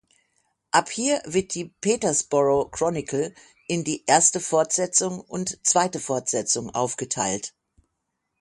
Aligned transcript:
Ab 0.71 0.89
hier 0.89 1.21
wird 1.25 1.53
die 1.53 1.75
"Peterborough 1.79 2.71
Chronicle" 2.71 3.35
in 3.67 3.83
die 3.83 4.03
"Erste 4.07 4.39
Fortsetzung" 4.39 5.19
und 5.21 5.59
"Zweite 5.63 5.99
Fortsetzung" 5.99 6.71
aufgeteilt. 6.71 7.53